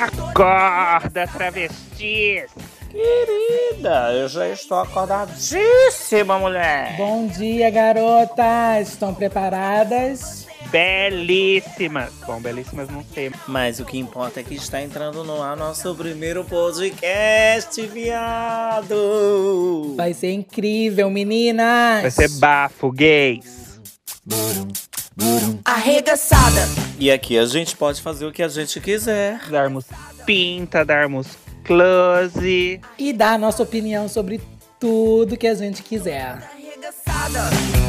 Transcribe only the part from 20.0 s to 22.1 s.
ser incrível, meninas! Vai